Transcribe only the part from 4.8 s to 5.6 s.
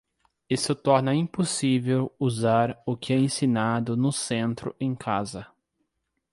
casa.